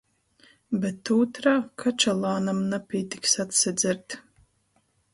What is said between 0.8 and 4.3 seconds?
Bet ūtrā— kačalānam napītiks atsadzert.